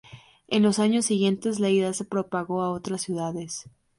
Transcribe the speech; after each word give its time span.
En 0.47 0.63
los 0.63 0.79
años 0.79 1.05
siguientes 1.05 1.59
la 1.59 1.69
idea 1.69 1.93
se 1.93 2.05
propagó 2.05 2.63
a 2.63 2.71
otras 2.71 3.03
ciudades. 3.03 3.67